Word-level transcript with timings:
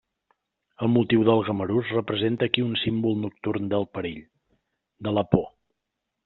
El 0.85 0.89
motiu 0.93 1.25
del 1.27 1.41
gamarús 1.49 1.91
representa 1.97 2.47
aquí 2.47 2.63
un 2.69 2.73
símbol 2.85 3.21
nocturn 3.27 3.69
del 3.75 3.87
perill, 3.99 4.25
de 5.09 5.15
la 5.21 5.27
por. 5.37 5.47